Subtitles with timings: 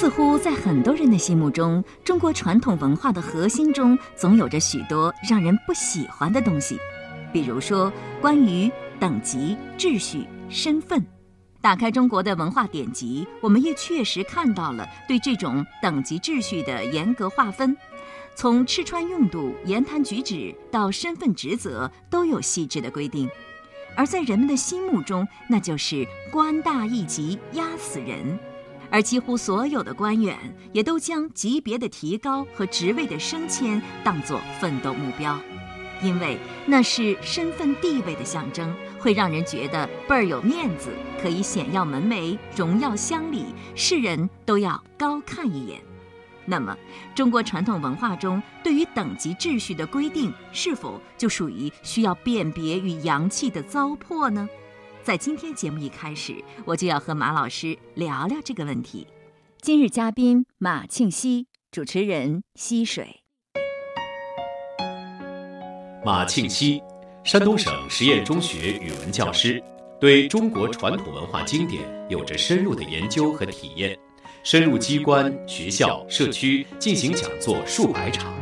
[0.00, 6.78] 似乎在很多人的心目中，中国传统文化的核心中总有着许多让人不喜欢的东西，
[7.34, 11.04] 比如说关于等级、秩序、身份。
[11.60, 17.76] 打开中国的文化典籍，我们也确实看到了对这种等级秩序的严格划分，
[18.34, 23.28] 从吃穿用度、言谈举止到身份职责都有细致的规定。
[23.94, 28.38] 而在人们的心目中，那就是官大一级压死人。
[28.90, 30.36] 而几乎所有的官员
[30.72, 35.38] 也都将级别的提高和职位的升迁当作奋斗目标，
[36.02, 40.90] 因为那是身份地位的象征，会让人觉得倍儿有面子，
[41.22, 45.80] 可以显耀门楣、荣耀乡里，世人都要高看一眼。
[46.46, 46.76] 那么，
[47.14, 54.48] 中国传统文化中对于等级秩序的规定，是否就属于需要辨别与阳气的糟粕呢？
[55.02, 56.34] 在今天节目一开始，
[56.66, 59.06] 我就要和马老师聊聊这个问题。
[59.62, 63.22] 今日嘉宾马庆西，主持人溪水。
[66.04, 66.82] 马庆西，
[67.24, 69.62] 山东省实验中学语文教师，
[69.98, 73.98] 对中国传统文化经典有着深入的研究和体验，
[74.44, 78.39] 深入机关、学校、社区进行讲座数百场。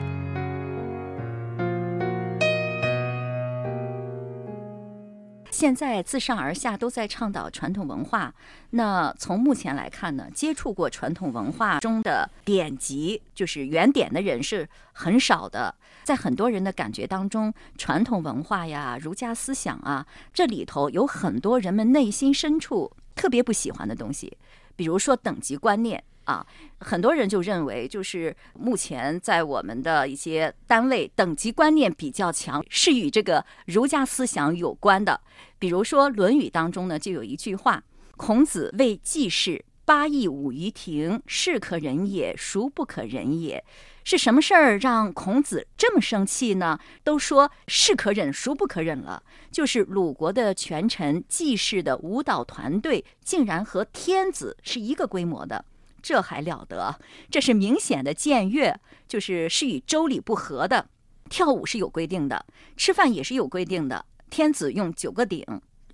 [5.58, 8.32] 现在自上而下都在倡导传统文化。
[8.70, 15.74] 那从目前来看呢，接触过传统文化中的典籍，就是原典的人是很少的。
[16.04, 24.38] 在很多人的感觉当中，传统文化呀、儒家思想啊，这里头有很多人们内心深处特别不喜欢的东西，
[24.76, 26.04] 比如说等级观念。
[26.28, 26.46] 啊，
[26.80, 35.18] 很多人就认为，就是目前在我们的一些单位，等级观念比较强，是与这个儒家思想有关的。
[35.58, 37.82] 比如说《论语》当中呢，就有一句话
[38.18, 43.64] ：“孔子谓季氏：‘八佾舞于庭，是可忍也，孰不可忍也？’
[44.04, 46.78] 是什么事儿让孔子这么生气呢？
[47.02, 49.22] 都说是可忍，孰不可忍了？
[49.50, 55.64] 就是鲁国的权臣季氏的舞蹈团队，竟然和天子是一个规模的。”
[56.08, 56.98] 这还了得！
[57.30, 58.74] 这是明显的僭越，
[59.06, 60.88] 就是是与周礼不合的。
[61.28, 62.46] 跳舞是有规定的，
[62.78, 64.06] 吃饭也是有规定的。
[64.30, 65.44] 天子用九个鼎，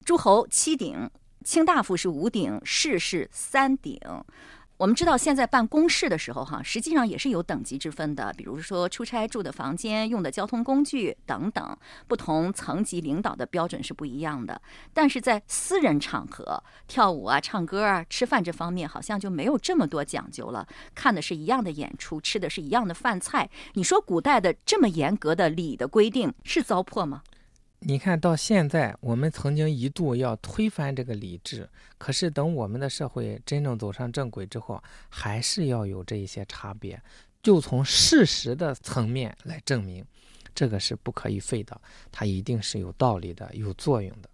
[0.05, 1.11] 诸侯七鼎，
[1.43, 3.99] 卿大夫是五鼎，士是三鼎。
[4.77, 8.35] 我们知道，现在办公事的时候，哈，实际上也是有等级之分的。
[8.37, 14.61] 比如说，出差住的房间、用的交通工具等等，不同层级领导的标准是不一样的。
[14.93, 20.67] 但是在私人场合，跳舞啊、唱歌啊、吃饭这方面，好像就没有这么多讲究了。
[20.93, 23.49] 看的是一样的演出，吃的是一样的饭菜。
[23.75, 27.23] 你说古代的这么严格的礼的规定是糟粕吗？
[27.87, 31.69] 你看到现在，我们曾经一度要推翻这个理智，
[31.99, 36.99] 可是等我们的社会真正走上正轨之后，还是要有这一些差别。
[37.43, 40.03] 就从事实的层面来证明，
[40.55, 41.79] 这个是不可以废的，
[42.11, 44.31] 它一定是有道理的、有作用的。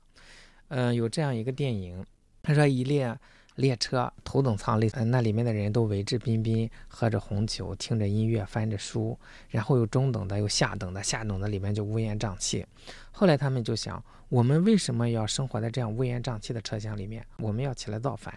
[0.69, 2.07] 嗯，有这样一个电影，
[2.43, 3.19] 他说一列。
[3.61, 9.19] 列车头等舱里，那里面的人都围着彬彬，喝着红酒，听着音乐，翻着书。
[9.51, 12.67] 然后有中等的，有下等的，下等的里面就乌烟瘴气。
[13.13, 17.25] 后来他们就想，我们为什么要生活在这样乌烟瘴气的车厢里面？
[17.37, 18.35] 我们要起来造反，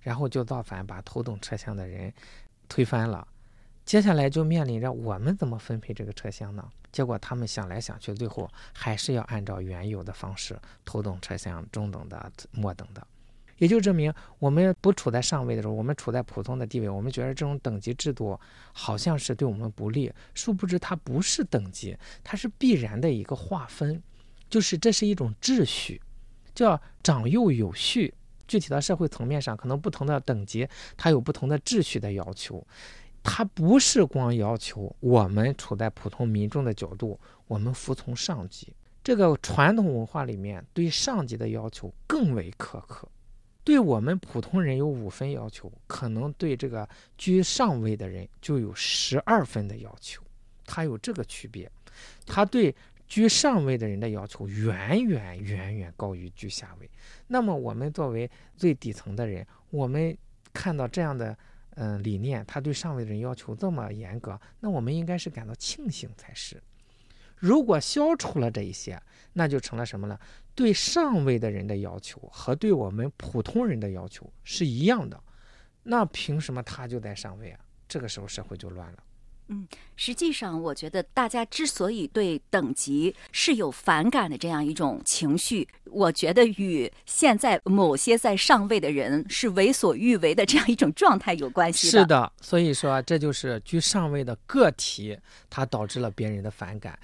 [0.00, 2.12] 然后就造反，把头等车厢的人
[2.68, 3.26] 推翻了。
[3.84, 6.64] 接下来就面临着我们怎么分配这个车厢呢？
[6.92, 13.04] 结果他们想来想去，最后还是要按照原有的方式：头等车厢、中等的、末等的。
[13.62, 16.88] 也就证明，我们不处在上位的时候，我们处在普通的地位。
[16.88, 18.36] 我们觉得这种等级制度
[18.72, 24.02] 好像是对我们不利，殊不知它不是等级，它是必然的一个划分，
[24.50, 26.02] 就是这是一种秩序，
[26.52, 28.12] 叫长幼有序。
[28.48, 32.66] 具体到社会层面上，可能不同的等级它有不同的秩序的要求，
[33.22, 38.72] 它不是光要求我们处在普通民众的角度，我们服从上级。
[39.04, 43.06] 这个传统文化里面对上级的要求更为苛刻。
[43.64, 50.22] 对我们普通人有五分要求，可能对这个居上位的人就有十二分的要求，
[50.66, 51.70] 他有这个区别，
[52.26, 52.74] 他对
[53.06, 56.90] 居上位的人的要求远远远远高于居下位。
[57.28, 60.16] 那么我们作为最底层的人，我们
[60.52, 61.36] 看到这样的
[61.76, 66.60] 嗯理念，他对上位的人要求这么严格，那我们应该是感到庆幸才是。
[67.36, 69.00] 如果消除了这一些，
[69.32, 70.18] 那就成了什么了？
[70.54, 75.18] 对上位的人的要求和对我们普通人的要求是一样的，
[75.82, 77.60] 那凭什么他就在上位啊？
[77.88, 78.98] 这个时候社会就乱了。
[79.48, 79.66] 嗯
[79.96, 92.00] 实际上，我觉得大家之所以对等级是有反感的这样一种情绪，我觉得与现在某些在上位的人是为所欲为的这样一种状态有关系的。
[92.00, 95.18] 是的，所以说这就是居上位的个体，
[95.50, 96.98] 它导致了别人的反感。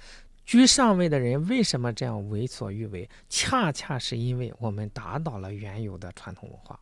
[0.49, 3.07] 居上位的人为什么这样为所欲为？
[3.29, 6.79] 恰恰是因为我们打倒了原有的传统文化。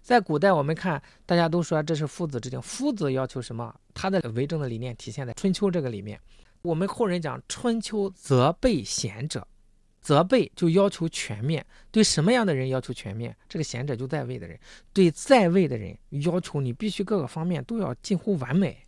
[0.00, 3.78] 在古代，我们看大家都说这是夫子之政，夫子要求什么？
[3.92, 6.18] 他的为政的理念体现在春秋这个里面。
[6.62, 9.46] 我们后人讲春秋责备贤者，
[10.00, 11.62] 责备就要求全面。
[11.90, 13.36] 对什么样的人要求全面？
[13.46, 14.58] 这个贤者就在位的人，
[14.94, 18.86] 对在位的人要求你必须各个方面都要近乎完美。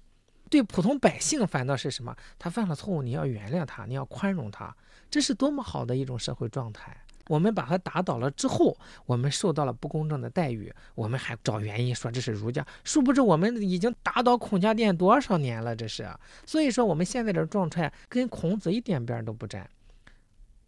[0.55, 2.15] 对普通百姓反倒是什么？
[2.39, 4.73] 他犯了错误，你要原谅他，你要宽容他，
[5.11, 6.97] 这是多么好的一种社会状态。
[7.27, 16.09] 我们把他打倒了之后，我们受到了不公正的待遇，我们还找原因说这是儒家，殊不知我们已经打倒孔家店多少年了，这是。
[16.47, 19.69] 所以说我们现在的状态跟孔子一点边都不沾，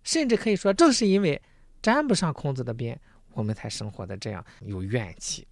[0.03, 1.41] 甚至可以说正是因为
[1.81, 3.01] 沾不上孔子的边，
[3.35, 5.47] 我们才生活的这样有怨气。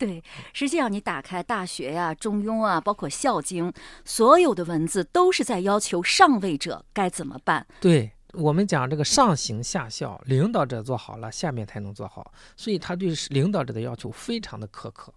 [0.00, 0.20] 对，
[0.52, 3.70] 实际上你打开《大学》呀、《中庸》啊，包括《孝经》，
[4.04, 7.64] 所有的文字都是在要求上位者该怎么办。
[7.80, 8.10] 对。
[8.34, 15.12] 我们讲这个上行下效，领导者做好了，下面才能做好，所以他对领导者的要求非常的苛刻。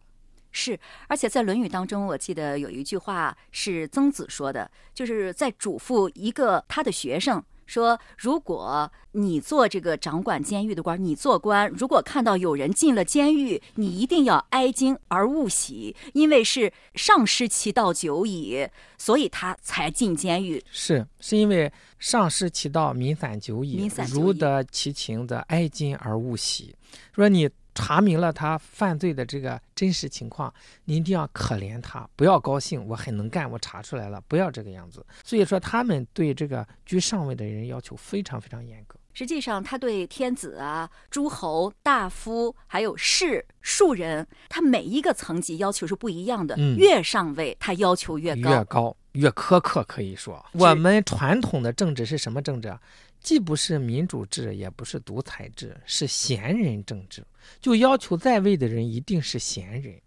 [0.52, 7.44] 是，而且在《论语》当中，我记得有一句话是曾子说的，就是在嘱咐一个他的学生。
[7.66, 18.68] 说，如果你做这个掌管监狱的官，你做官，如果看到有人进了监狱，你一定要哀矜而勿喜，因为是上失其道久矣，
[18.98, 20.64] 所以他才进监狱。
[20.72, 26.76] 是，是因为上失其道，民散久矣，如得其情，则哀今而勿喜。
[27.14, 27.50] 说你。
[27.76, 30.54] 查明了他犯罪的这个真实情况，
[30.86, 32.86] 你一定要可怜他，不要高兴。
[32.88, 35.06] 我很能干，我查出来了，不要这个样子。
[35.24, 39.00] 所以说，他们对这个居上位的人要求非常非常严格。
[39.16, 46.58] 实际上，他对天子啊、诸侯、大夫还有士庶人，他每一个层级要求是不一样的。
[46.76, 49.84] 越上位，他要求越高，越高越苛刻。
[49.86, 52.78] 可以说，我们传统的政治是什么政治？
[53.20, 57.26] 既不是民主制，也不是独裁制，是贤人政治。
[57.62, 60.00] 就要求在位的人一定是贤人，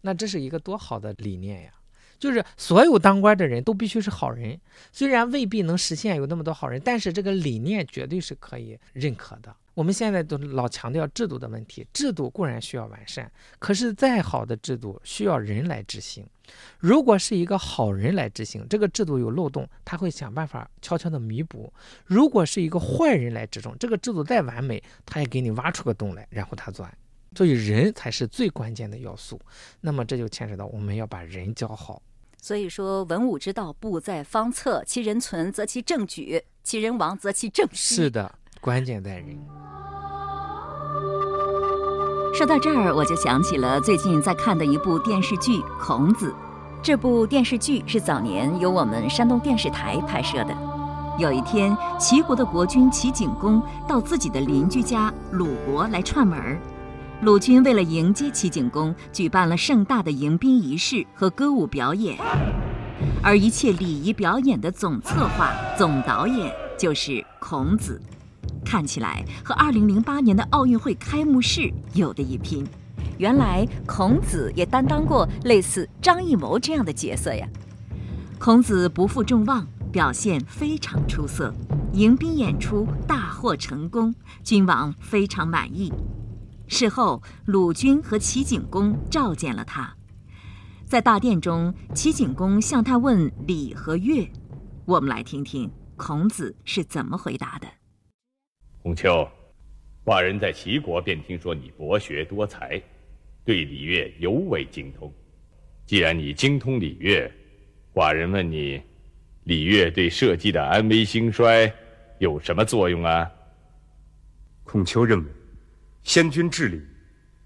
[0.00, 1.72] 那这是一个多好的理念呀！
[2.18, 4.58] 就是所有当官的人都必须是好人，
[4.92, 9.54] 虽然未必能实现有那么多好人，但是这个理念绝对是可以认可的。
[9.74, 13.28] 我们现在都老强调制度的问题，制度固然需要完善，
[13.58, 16.24] 可是再好的制度需要人来执行。
[16.78, 21.72] 如果是一个好人来执行，这个制度有漏洞，他会想办法悄悄的弥补；
[22.04, 26.88] 如果是一个坏人来执政，这个制度再完美，他也给你挖出个洞来，然后他钻。
[27.36, 29.40] 所以人才是最关键的要素。
[29.80, 32.00] 那么这就牵扯到我们要把人教好。
[32.40, 37.94] 所以说，文武之道不在方策，其人存则其政举，其人亡则其政息。
[37.94, 39.38] 是的，关键在人。
[42.34, 46.30] 说到这儿，我就想起了最近在看的一部电视剧《孔子》。
[46.82, 50.54] 这部电视剧是早年由我们山东电视台拍摄的。
[51.18, 56.60] 有一天，齐国的国君齐景公到自己的邻居家鲁国来串门儿。
[57.24, 62.18] 鲁军为了迎接齐景公，举办了盛大的迎宾仪式和歌舞表演。
[63.22, 67.98] 而一切礼仪表演的总策划、总导演就是孔子。
[68.62, 72.62] 看起来和2008年的奥运会开幕式有的一拼。
[73.16, 77.48] 原来孔子也担当过类似张艺谋这样的角色呀。
[78.38, 81.54] 孔子不负众望，表现非常出色，
[81.94, 85.90] 迎宾演出大获成功，君王非常满意。
[86.74, 89.96] 事后，鲁军和齐景公召见了他，
[90.84, 94.28] 在大殿中，齐景公向他问礼和乐。
[94.84, 97.68] 我们来听听孔子是怎么回答的。
[98.82, 99.24] 孔丘，
[100.04, 102.82] 寡人在齐国便听说你博学多才，
[103.44, 105.14] 对礼乐尤为精通。
[105.86, 107.30] 既然你精通礼乐，
[107.94, 108.82] 寡人问你，
[109.44, 111.72] 礼乐对社稷的安危兴衰
[112.18, 113.30] 有什么作用啊？
[114.64, 115.30] 孔丘认为，
[116.04, 116.80] 先君治理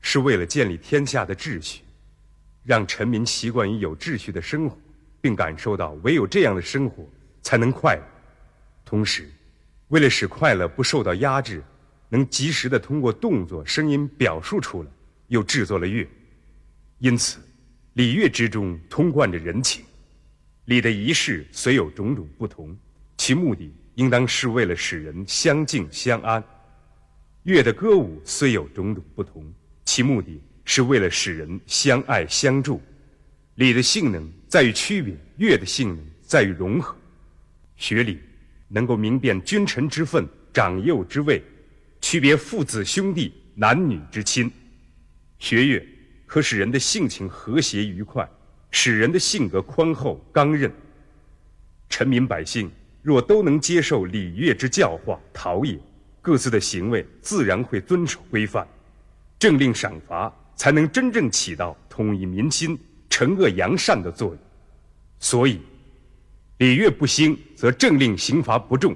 [0.00, 1.82] 是为了建立天下的秩序，
[2.64, 4.76] 让臣民习惯于有秩序的生活，
[5.20, 7.08] 并感受到唯有这样的生活
[7.40, 8.02] 才能快乐。
[8.84, 9.30] 同时，
[9.88, 11.62] 为了使快乐不受到压制，
[12.08, 14.90] 能及时的通过动作、声音表述出来，
[15.28, 16.06] 又制作了乐。
[16.98, 17.38] 因此，
[17.92, 19.84] 礼乐之中通贯着人情。
[20.64, 22.76] 礼的仪式虽有种种不同，
[23.16, 26.42] 其目的应当是为了使人相敬相安；
[27.48, 29.42] 乐的歌舞虽有种种不同，
[29.86, 32.78] 其目的是为了使人相爱相助。
[33.54, 35.98] 礼的性能在于区别乐的性能。
[36.28, 36.94] 在于融合。
[37.78, 38.18] 学礼
[38.68, 41.42] 能够明辨君臣之分、长幼之位，
[42.02, 44.52] 区别父子兄弟、男女之亲。
[45.38, 45.82] 学乐
[46.26, 48.28] 可使人的性情和谐愉快，
[48.70, 50.70] 使人的性格宽厚刚韧。
[51.88, 55.80] 臣民百姓若都能接受礼乐之教化陶冶，
[56.28, 58.68] 各自的行为自然会遵守规范，
[59.38, 64.38] 政令赏罚才能真正起到统一民心、惩恶扬善的作用。
[65.18, 65.58] 所以，
[66.58, 68.92] 礼乐不兴，则政令刑罚不重；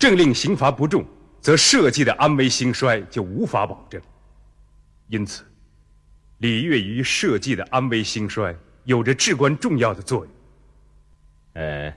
[0.00, 1.06] 政令刑罚不重，
[1.40, 4.02] 则社稷的安危兴衰就无法保证。
[5.06, 5.44] 因此，
[6.38, 10.34] 礼乐于社稷的安危兴衰有着至关重要的作用。
[11.52, 11.96] 呃，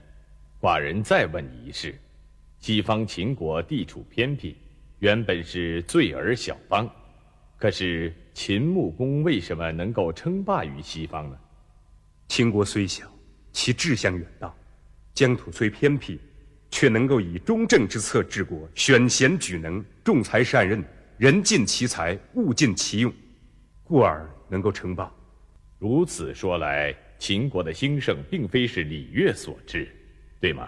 [0.62, 2.00] 寡人再问你一事：
[2.66, 4.58] 西方秦国地处偏僻，
[4.98, 6.90] 原本是罪而小邦，
[7.60, 11.38] 可是秦穆公为什么能够称霸于西方呢？
[12.28, 13.06] 秦国虽小，
[13.52, 14.50] 其志向远大；
[15.14, 16.20] 疆土虽偏僻，
[16.72, 20.84] 却能够以中正之策治国，选贤举能，重才善任，
[21.20, 23.14] 人尽其才，物尽其用，
[23.84, 25.14] 故而能够称霸。
[25.78, 26.92] 如此说来。
[27.18, 29.88] 秦国的兴盛并非是礼乐所致，
[30.42, 30.68] 对吗？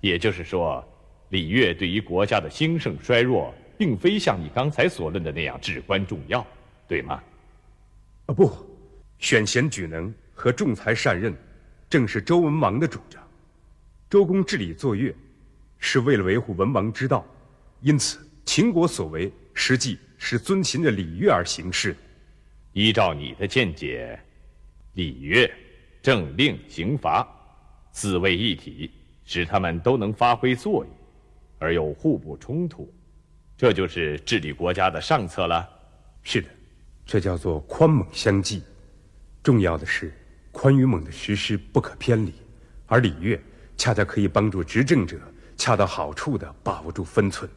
[0.00, 0.86] 也就是说，
[1.30, 6.46] 礼乐对于国家的兴盛衰弱，并非像你刚才所论的那样至关重要，
[6.86, 7.22] 对吗？
[8.26, 8.50] 啊，不，
[9.18, 11.34] 选贤举能和重才善任，
[11.88, 13.22] 正是周文王的主张。
[14.08, 15.14] 周公治理作乐，
[15.78, 17.26] 是为了维护文王之道，
[17.80, 21.96] 因此秦国所为，实际是遵循着礼乐而行事。
[22.72, 24.18] 依照你的见解。
[24.94, 25.50] 礼乐、
[26.00, 27.26] 政令、刑罚，
[27.92, 28.90] 四位一体，
[29.26, 30.90] 使他们都能发挥作用，
[31.58, 32.90] 而又互不冲突，
[33.56, 35.68] 这就是治理国家的上策了。
[36.22, 36.48] 是的，
[37.04, 38.62] 这叫做宽猛相济。
[39.42, 40.12] 重要的是，
[40.52, 42.32] 宽与猛的实施不可偏离，
[42.86, 43.38] 而礼乐
[43.76, 45.20] 恰恰可以帮助执政者
[45.56, 47.48] 恰到好处地把握住分寸。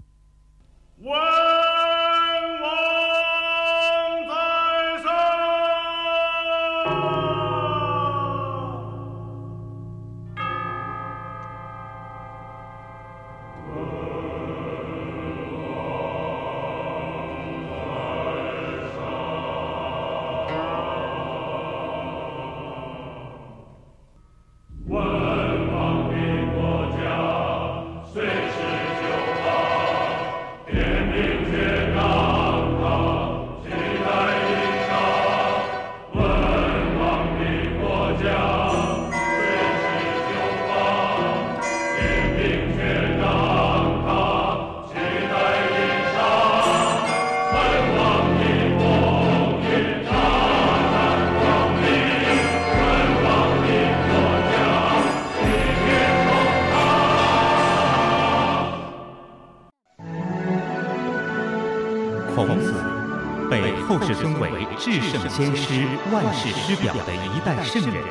[65.29, 68.03] 先师、万世师表的一代圣人，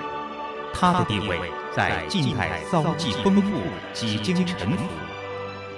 [0.72, 1.38] 他的地位
[1.74, 3.58] 在近代遭际丰富，
[3.92, 4.84] 几经沉浮。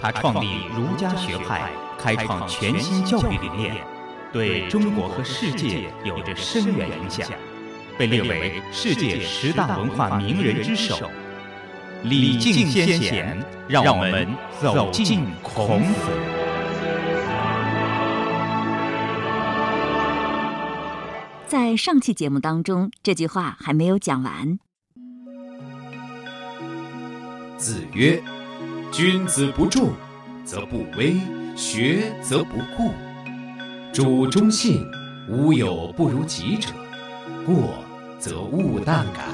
[0.02, 3.76] 他创立儒家学派，开创全新教育理念，
[4.32, 7.26] 对中国和世界有着深远影响，
[7.98, 11.10] 被列为世界十大文化名人之首。
[12.02, 14.28] 礼敬先贤，让我们
[14.60, 16.39] 走进孔子。
[21.50, 24.60] 在上期节目当中，这句话还没有讲完。
[27.58, 28.22] 子曰
[28.94, 29.92] ：“君子不重，
[30.44, 31.16] 则不威；
[31.56, 32.92] 学则不固。
[33.92, 34.88] 主忠信，
[35.28, 36.68] 无有不如己者。
[37.44, 37.84] 过
[38.20, 39.26] 则勿惮改。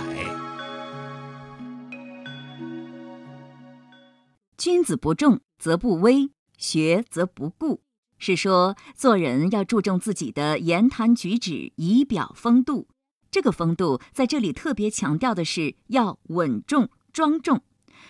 [4.56, 7.82] 君子不重，则不威；学则不固。”
[8.18, 12.88] 是说，做人要注重自己的言谈举止、仪表风度。
[13.30, 17.62] 这个风度在这里特别强调的是要稳重、庄重。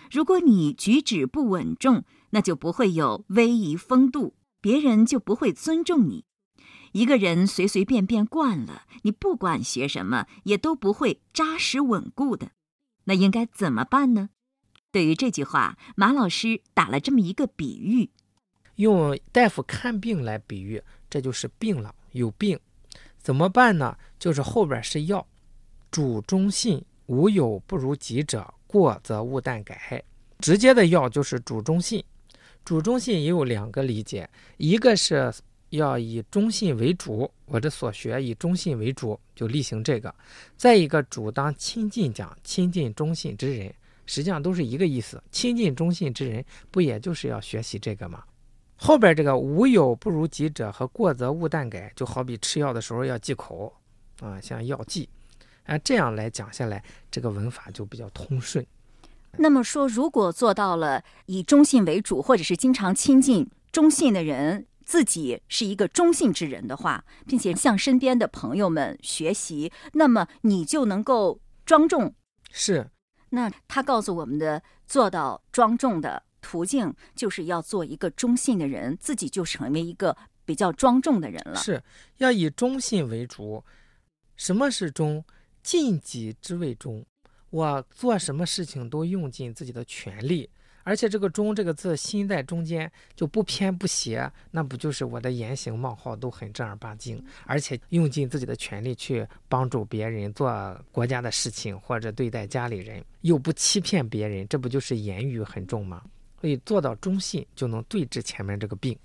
[0.09, 6.23] 如果你举止不稳重，那就不会有威仪风度，别人就不会尊重你。
[6.93, 12.51] 一个人随随便便惯了，你不管学什么，也都不会扎实稳固的。
[13.03, 14.29] 那应该怎么办呢？
[14.91, 18.11] 对于这句话，马老师打了这么一个比喻。
[18.77, 22.59] 用大夫看病来比喻，这就是病了，有病，
[23.19, 23.95] 怎么办呢？
[24.17, 25.27] 就是后边是药，
[25.91, 30.03] 主忠信，无有不如己者，过则勿惮改。
[30.39, 32.03] 直接的药就是主忠信，
[32.63, 35.33] 主忠信也有两个理解，一个是
[35.71, 40.13] 要以忠信为主，我这所学以忠信为主，就例行这个。
[40.55, 43.73] 再一个，主当亲近讲，亲近忠信之人，
[44.05, 45.21] 实际上都是一个意思。
[45.31, 48.23] 亲近忠信之人，不也就是要学习这个吗？
[48.77, 53.73] 后边这个无有不如己者和过则勿惮改，就好比吃药的时候要忌口
[54.21, 55.09] 啊，像药剂
[55.65, 58.65] 啊，这样来讲下来，这个文法就比较通顺。
[59.37, 64.67] 那么说，如果做到了以忠信为主，或者是经常亲近忠信的人。
[64.87, 72.15] 自己是一个忠信之人的话，并且向身边的朋友们学习，那么你就能够庄重。
[72.51, 72.89] 是，
[73.31, 81.55] 那他告诉我们的做到庄重的途径，就是要做一个忠信的人，自己就成为一个比较庄重的人了。
[81.57, 81.83] 是
[82.19, 83.61] 要以忠信为主。
[84.37, 85.21] 什么是忠？
[85.61, 87.05] 尽己之为忠。
[87.49, 90.49] 我做什么事情都用尽自己的全力。
[90.83, 100.49] 而且这个“忠”这个字心在中间，就不偏不斜，那不就是我的言行冒号都很正儿八经，而且用尽自己的全力去帮助别人做
[100.93, 106.01] 国家的事情，或者对待家里人，又不欺骗别人，这不就是言语很重吗？
[106.47, 108.97] 所以做到忠信，就能对治前面这个病。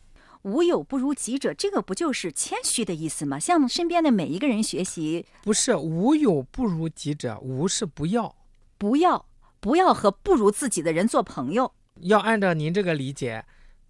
[0.42, 3.36] 无有不如己者，这个不就是谦虚的意思吗？
[3.36, 5.26] 向身边的每一个人学习。
[5.42, 8.36] 不是无有不如己者，无是不要，
[8.78, 9.26] 不要。
[9.58, 11.72] 不要和不如自己的人做朋友。
[12.02, 13.44] 要按照您这个理解，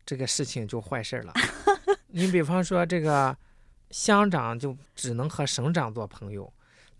[0.06, 1.34] 这个事情就坏事了。
[2.08, 3.36] 你比方说，这个
[3.90, 6.50] 乡长就只能和省长做朋友，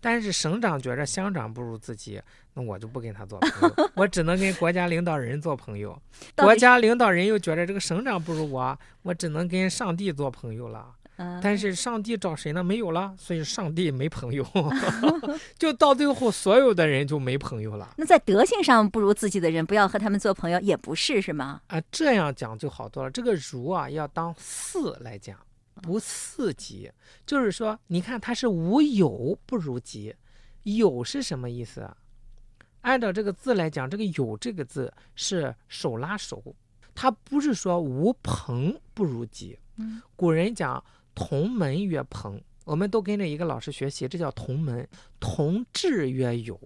[0.03, 2.21] 但是省长觉着乡长不如自己，
[2.53, 5.97] 那我就不跟他做朋友，我只能跟国家领导人做朋友。
[6.35, 10.93] 国家领导人又觉着这个省长不如我，我只能跟上帝做朋友了。
[11.41, 12.61] 但是上帝找谁呢？
[12.61, 14.45] 没有了，所以上帝没朋友，
[15.57, 17.93] 就到最后所有的人就没朋友了。
[17.95, 21.61] 那在德性上不如自己的人，不要和他们做朋友，也不是是吗？
[21.67, 23.09] 啊，这样讲就好多了。
[23.09, 25.37] 这个如啊，要当四来讲，
[25.83, 26.89] 不四己，
[27.27, 30.15] 就是说，你看他是无有不如己，
[30.63, 31.97] 有是什么意思啊？
[32.81, 36.41] 按照这个字来讲，这个有这个字是手拉手，
[36.95, 39.59] 他不是说无朋不如己。
[39.75, 40.81] 嗯，古人讲。
[41.15, 44.89] 同门曰朋，我们都跟着一个老师学习，这叫同门。
[45.19, 46.59] 同志曰友，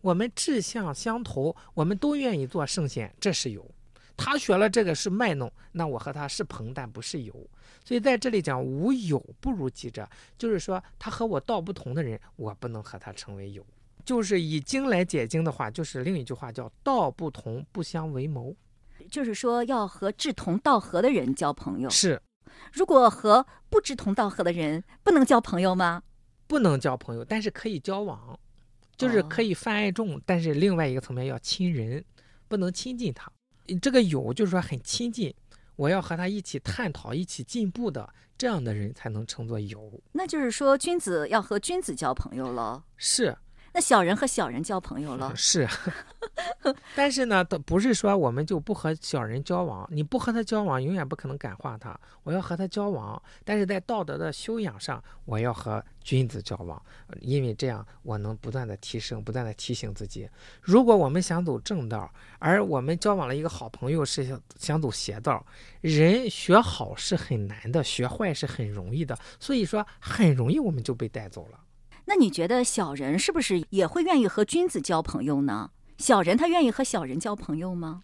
[0.00, 3.68] 我们志向相投，我们都愿意做圣贤，这是友。
[4.22, 7.32] 他学了这个是卖弄，那我和他是朋，但不是友。
[7.82, 10.06] 所以在这里讲无友不如己者，
[10.36, 13.64] 就是说他和我道不同的人，我不能和他成为友。
[14.04, 18.54] 就是以经来解经的话，就是另一句话叫道不同不相为谋，
[19.10, 21.88] 就是说要和志同道合的人交朋友。
[21.88, 22.20] 是。
[22.72, 26.02] 如果和不志同道合的人不能交朋友吗？
[26.46, 28.38] 不能交朋友，但是可以交往，
[28.96, 30.20] 就是可以泛爱众。
[30.26, 32.04] 但是另外一个层面要亲人，
[32.48, 33.30] 不能亲近他。
[33.78, 35.34] 这个友就是说很亲近，
[35.76, 39.92] 我要和他一起探讨、一起进步的这样的人才能称作友。
[40.12, 42.82] 那就是说，君子要和君子交朋友了。
[42.96, 43.36] 是。
[43.72, 45.68] 那小人和小人交朋友了，是，
[46.94, 51.98] 但是呢，都不是说我们就不和小人交往，你不和他交往，永远不可能感化他。
[52.22, 56.80] 我要和他交往，但是在道德的修养上，我要和君子交往，
[57.20, 60.28] 因为这样我能不断的提升，不断的提醒自己。
[60.60, 65.44] 如果我们想走正道，而我们交往了一个好朋友是想想走邪道，
[65.80, 71.60] 人学好是很难的，学坏是很容易的，所以说很容易我们就被带走了。
[72.06, 75.70] 那你觉得小人是不是也会愿意和君子交朋友呢？
[76.00, 78.00] 小人他愿意和小人交朋友吗？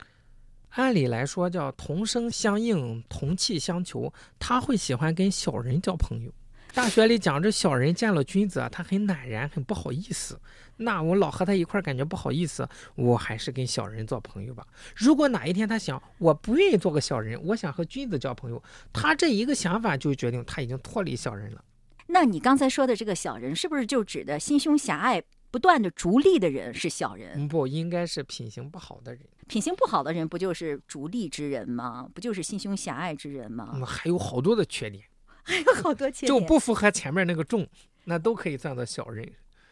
[0.73, 6.31] 按理来说叫同声相应，同气相求，他会喜欢跟小人交朋友。
[6.75, 10.39] 大学里讲这小人见了君子啊，他很赧然，很不好意思。
[10.77, 14.67] 那我老和他一块儿，感觉不好意思，我还是跟小人做朋友吧。
[14.95, 21.65] 如果哪一天他想我不愿意做个小人，我想和君子交朋友，他这一个想法就决定他已经脱离小人了。
[22.09, 25.23] 那你刚才说的这个小人，是不是就指的心胸狭隘、
[25.57, 27.49] 不断的逐利的人是小人？
[27.49, 29.23] 不应该是品行不好的人。
[29.49, 32.07] 品行不好的人不就是逐利之人吗？
[32.13, 33.81] 不就是心胸狭隘之人吗？
[33.87, 35.03] 还有好多的缺点，
[35.43, 37.67] 还有好多缺点，就不符合前面那个重，
[38.05, 39.27] 那都可以算作小人。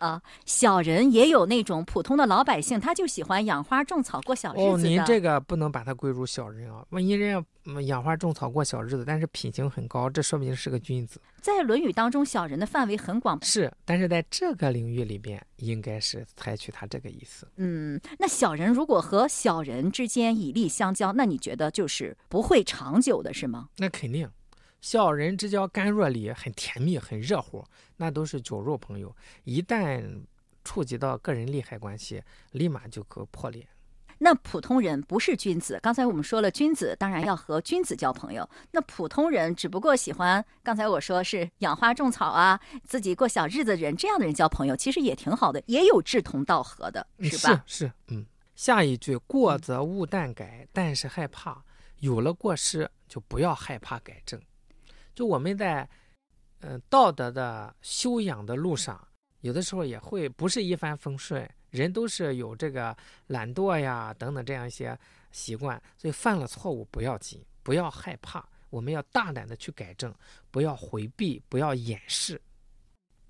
[0.05, 6.85] 啊，小人也有那种普通的老百姓，他就喜欢养花种草过小日子哦，您这个不能把它归入小人啊。
[6.91, 11.19] 万一人家养花种草过小日子，但是品行很高，这说明是个君子。
[11.41, 17.49] 在《论语》当中，小人的范围很广，是，但是在这个领域里边，应该是采取他这个意思。
[17.57, 23.69] 嗯，那小人如果和小人之间以利相交，那你觉得就是不会长久的是吗？
[23.79, 24.29] 那肯定。
[24.85, 27.65] 小人之交甘若醴，很甜蜜，很热乎，
[27.97, 29.17] 那都是酒肉朋友。
[29.45, 30.05] 一旦
[30.63, 33.67] 触及到个人利害关系，立马就可破裂。
[34.19, 35.81] 那普通人不是君子。
[35.83, 38.47] 刚才我们说了，君子当然要和君子交朋友。
[38.73, 47.65] 那普通人只不过喜欢刚才我说是养花种草啊，自己过小日子的人，这样的人交朋友其实也挺好的，也有志同道合的，是吧？
[47.67, 48.27] 是是，嗯。
[48.55, 51.65] 下一句“过则勿惮改”，但是害怕
[52.01, 54.39] 有了过失就不要害怕改正。
[55.15, 55.89] 就我们在
[56.61, 59.07] 嗯道德的修养的路上，
[59.41, 61.49] 有的时候也会不是一帆风顺。
[61.71, 62.97] 人都是有这个
[63.27, 64.97] 懒惰呀等等这样一些
[65.33, 70.15] 习惯，所以犯了错误不要紧，不要害怕，我们要大胆的去改正，
[70.53, 72.41] 不要回避，不要掩饰。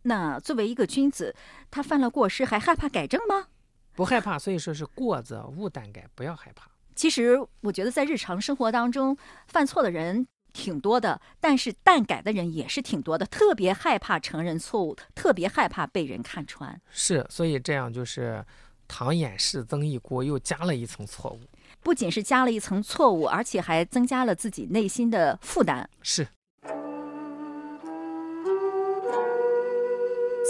[0.03, 1.35] 那作为一个君子，
[1.71, 3.49] 他犯了过失还害怕改正吗？
[3.95, 6.71] 不害怕，所以说是过则勿惮改，不要害怕。
[6.95, 9.17] 其实我觉得在日常生活当中，
[9.47, 10.27] 犯错的人。
[10.55, 16.81] 挺多的，但是淡改的人也是挺多的，特别害怕承认错误，特别害怕被人看穿。
[16.89, 18.43] 是，所以这样就是
[18.89, 21.41] 糖掩饰增一锅，又加了一层错误。
[21.83, 25.91] 不仅是加了一层错误，而且还增加了自己内心的负担。
[26.01, 26.27] 是。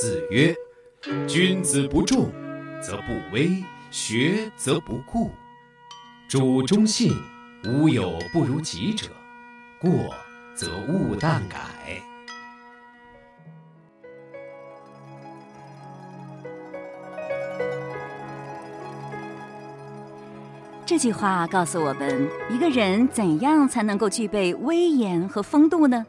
[0.00, 0.54] 子曰
[1.26, 2.30] ：“君子不重，
[2.82, 5.30] 则不威；学则不固。
[6.28, 7.10] 主忠信，
[7.64, 9.08] 无有不如己者。”
[9.84, 9.92] 过
[10.54, 11.58] 则勿惮改。
[20.86, 26.06] 这句话告诉我们，一个人怎样才能够具备威严和风度呢？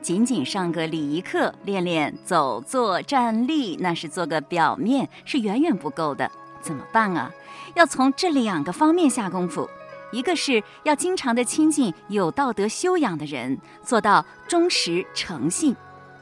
[0.00, 6.30] 仅仅上个礼仪课，练练走、坐、站、立，那是做个表面，是远远不够的。
[6.62, 7.30] 怎么办啊？
[7.74, 9.68] 要从这两个方面下功夫。
[10.10, 15.74] 一个是要经常的亲近有道德修养的人，做到忠实诚信；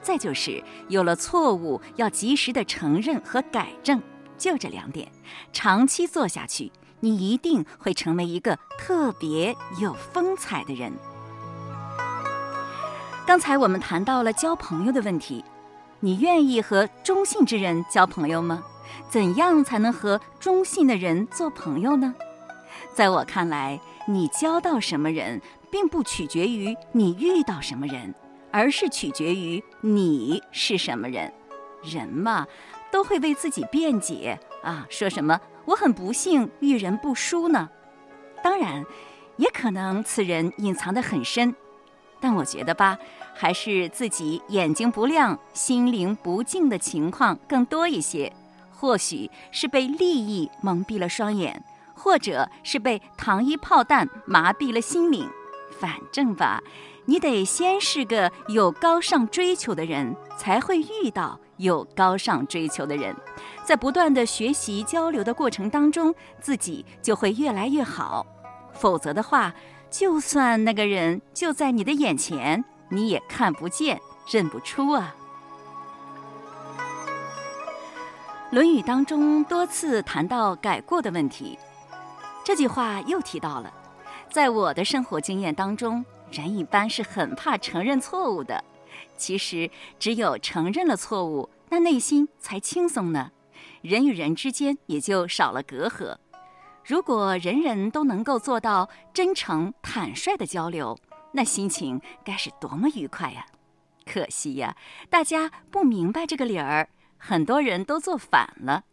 [0.03, 4.03] 再就是有了错误要及时的承认和改正。
[4.37, 5.09] 就这两点，
[5.53, 6.70] 长期做下去，
[7.01, 10.92] 你一定会成为一个特别有风采的人。
[13.27, 15.44] 刚才我们谈到了交朋友的问题，
[16.01, 18.62] 你愿意和忠信之人交朋友吗？
[19.09, 22.14] 怎样才能和忠信的人做朋友呢？
[22.95, 28.15] 在我看来，你交到什么人，并不取决于你遇到什么人，
[28.51, 31.33] 而是取决于你是什么人。
[31.83, 32.47] 人嘛，
[32.91, 37.69] 都会为自己辩解啊，说什么“我很不幸遇人不淑”呢？
[38.43, 38.85] 当然，
[39.37, 41.55] 也可能此人隐藏得很深。
[42.19, 42.99] 但我觉得吧，
[43.35, 48.33] 还是自己眼睛不亮、心灵不静的情况更多一些。
[48.73, 51.62] 或许是被利益蒙蔽了双眼。
[51.97, 55.29] 或者是被糖衣炮弹麻痹了心灵，
[55.81, 56.63] 反正吧，
[57.07, 63.17] 你得先是个有高尚追求的人，才会遇到有高尚追求的人，
[63.65, 68.25] 在不断的学习交流的过程当中，自己就会越来越好。
[68.73, 69.55] 否则的话，
[69.91, 73.99] 就算那个人就在你的眼前，你也看不见、
[74.31, 75.15] 认不出啊。
[78.55, 81.59] 《论语》当中多次谈到改过的问题。
[82.47, 83.75] 这句话又提到了，
[84.31, 88.63] 在我的生活经验当中，人一般是很怕承认错误的。
[89.17, 93.33] 其实，只有承认了错误，那内心才轻松呢，
[93.83, 96.17] 人与人之间也就少了隔阂。
[96.85, 100.97] 如果人人都能够做到真诚坦率的交流，
[101.33, 103.45] 那心情该是多么愉快呀！
[104.05, 104.77] 可惜呀，
[105.11, 108.85] 大家不明白这个理儿，很多人都做反了。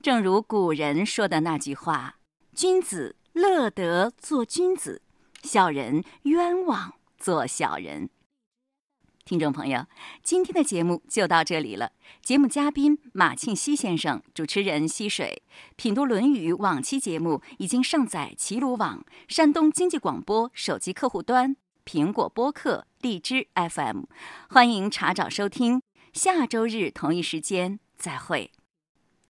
[0.00, 2.14] 正如古人说的那句话。
[2.54, 5.02] 君子乐得做君子，
[5.42, 8.08] 小人冤枉做小人。
[9.24, 9.86] 听众朋友，
[10.22, 11.90] 今天的节目就到这里了。
[12.22, 15.42] 节目嘉宾马庆西先生，主持人溪水，
[15.74, 24.04] 品读《论语》往期节目已经上载齐鲁网、山东经济广播手机客户端、苹果播客、荔枝 FM，
[24.48, 25.82] 欢迎查找收听。
[26.12, 28.52] 下周日同一时间再会。